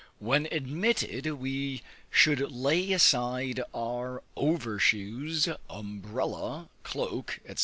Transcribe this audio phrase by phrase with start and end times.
[0.17, 7.53] When admitted, we should lay aside our over shoes, umbrella, cloak, &c.